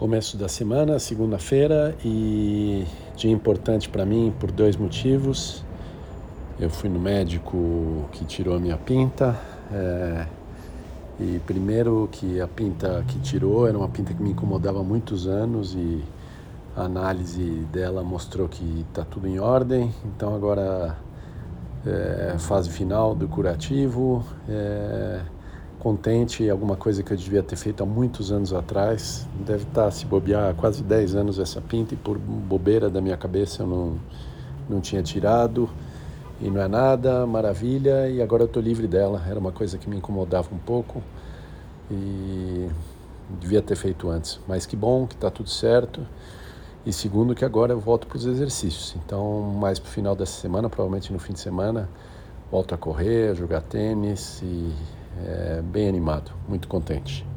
Começo 0.00 0.38
da 0.38 0.48
semana, 0.48 0.98
segunda-feira, 0.98 1.94
e 2.02 2.86
dia 3.16 3.30
importante 3.30 3.86
para 3.86 4.06
mim 4.06 4.32
por 4.40 4.50
dois 4.50 4.74
motivos. 4.74 5.62
Eu 6.58 6.70
fui 6.70 6.88
no 6.88 6.98
médico 6.98 8.08
que 8.10 8.24
tirou 8.24 8.56
a 8.56 8.58
minha 8.58 8.78
pinta. 8.78 9.38
É, 9.70 10.26
e 11.20 11.38
primeiro 11.40 12.08
que 12.10 12.40
a 12.40 12.48
pinta 12.48 13.04
que 13.08 13.18
tirou 13.18 13.68
era 13.68 13.76
uma 13.76 13.90
pinta 13.90 14.14
que 14.14 14.22
me 14.22 14.30
incomodava 14.30 14.80
há 14.80 14.82
muitos 14.82 15.26
anos 15.26 15.74
e 15.74 16.02
a 16.74 16.84
análise 16.84 17.66
dela 17.70 18.02
mostrou 18.02 18.48
que 18.48 18.86
está 18.88 19.04
tudo 19.04 19.28
em 19.28 19.38
ordem. 19.38 19.92
Então 20.06 20.34
agora 20.34 20.96
é, 21.84 22.36
fase 22.38 22.70
final 22.70 23.14
do 23.14 23.28
curativo. 23.28 24.24
É, 24.48 25.20
contente, 25.80 26.48
alguma 26.48 26.76
coisa 26.76 27.02
que 27.02 27.10
eu 27.12 27.16
devia 27.16 27.42
ter 27.42 27.56
feito 27.56 27.82
há 27.82 27.86
muitos 27.86 28.30
anos 28.30 28.52
atrás. 28.52 29.26
Deve 29.44 29.64
estar 29.64 29.84
tá, 29.84 29.90
se 29.90 30.04
bobear 30.06 30.50
há 30.50 30.54
quase 30.54 30.82
10 30.82 31.14
anos 31.16 31.38
essa 31.38 31.60
pinta 31.60 31.94
e 31.94 31.96
por 31.96 32.18
bobeira 32.18 32.88
da 32.88 33.00
minha 33.00 33.16
cabeça 33.16 33.62
eu 33.62 33.66
não, 33.66 33.98
não 34.68 34.80
tinha 34.80 35.02
tirado. 35.02 35.68
E 36.40 36.48
não 36.48 36.60
é 36.60 36.68
nada, 36.68 37.26
maravilha, 37.26 38.08
e 38.08 38.22
agora 38.22 38.44
eu 38.44 38.46
estou 38.46 38.62
livre 38.62 38.86
dela. 38.86 39.22
Era 39.28 39.38
uma 39.38 39.52
coisa 39.52 39.76
que 39.76 39.88
me 39.88 39.96
incomodava 39.96 40.48
um 40.54 40.58
pouco 40.58 41.02
e 41.90 42.68
devia 43.40 43.60
ter 43.60 43.76
feito 43.76 44.08
antes. 44.08 44.38
Mas 44.46 44.64
que 44.66 44.76
bom 44.76 45.06
que 45.06 45.14
está 45.14 45.30
tudo 45.30 45.50
certo. 45.50 46.06
E 46.84 46.92
segundo, 46.92 47.34
que 47.34 47.44
agora 47.44 47.72
eu 47.72 47.80
volto 47.80 48.06
para 48.06 48.16
os 48.16 48.24
exercícios. 48.24 48.96
Então, 49.04 49.42
mais 49.60 49.78
para 49.78 49.88
o 49.88 49.90
final 49.90 50.16
dessa 50.16 50.40
semana, 50.40 50.70
provavelmente 50.70 51.12
no 51.12 51.18
fim 51.18 51.34
de 51.34 51.40
semana, 51.40 51.90
volto 52.50 52.74
a 52.74 52.78
correr, 52.78 53.30
a 53.30 53.34
jogar 53.34 53.60
tênis 53.60 54.40
e 54.42 54.72
é, 55.26 55.62
bem 55.62 55.88
animado, 55.88 56.32
muito 56.48 56.68
contente. 56.68 57.29